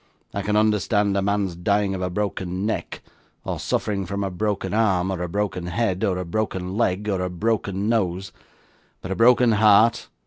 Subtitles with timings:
[0.33, 3.03] I can understand a man's dying of a broken neck,
[3.45, 7.21] or suffering from a broken arm, or a broken head, or a broken leg, or
[7.21, 8.31] a broken nose;
[9.03, 10.09] but a broken heart!